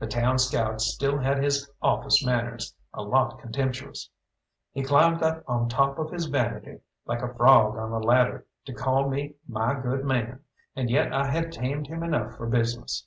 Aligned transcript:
The 0.00 0.06
town 0.06 0.38
scout 0.38 0.82
still 0.82 1.16
had 1.16 1.42
his 1.42 1.70
office 1.80 2.22
manners, 2.22 2.74
a 2.92 3.00
lot 3.02 3.38
contemptuous. 3.40 4.10
He 4.70 4.82
climbed 4.82 5.22
up 5.22 5.44
on 5.48 5.66
top 5.70 5.98
of 5.98 6.10
his 6.10 6.26
vanity 6.26 6.80
like 7.06 7.22
a 7.22 7.32
frog 7.34 7.78
on 7.78 7.90
a 7.90 8.00
ladder 8.00 8.44
to 8.66 8.74
call 8.74 9.08
me 9.08 9.36
"my 9.48 9.80
good 9.80 10.04
man." 10.04 10.40
And 10.76 10.90
yet 10.90 11.14
I 11.14 11.28
had 11.30 11.52
tamed 11.52 11.86
him 11.86 12.02
enough 12.02 12.36
for 12.36 12.46
business. 12.46 13.06